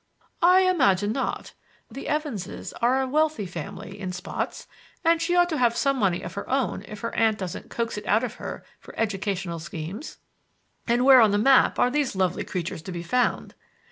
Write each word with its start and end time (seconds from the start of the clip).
"I 0.41 0.61
imagine 0.61 1.11
not. 1.11 1.53
The 1.91 2.07
Evanses 2.07 2.73
are 2.81 3.03
a 3.03 3.07
wealthy 3.07 3.45
family, 3.45 3.99
in 3.99 4.11
spots, 4.13 4.65
and 5.05 5.21
she 5.21 5.35
ought 5.35 5.47
to 5.49 5.59
have 5.59 5.77
some 5.77 5.97
money 5.99 6.23
of 6.23 6.33
her 6.33 6.49
own 6.49 6.81
if 6.87 7.01
her 7.01 7.13
aunt 7.15 7.37
doesn't 7.37 7.69
coax 7.69 7.99
it 7.99 8.07
out 8.07 8.23
of 8.23 8.33
her 8.41 8.63
for 8.79 8.95
educational 8.99 9.59
schemes." 9.59 10.17
"And 10.87 11.05
where 11.05 11.21
on 11.21 11.29
the 11.29 11.37
map 11.37 11.77
are 11.77 11.91
these 11.91 12.15
lovely 12.15 12.43
creatures 12.43 12.81
to 12.81 12.91
be 12.91 13.03
found?" 13.03 13.53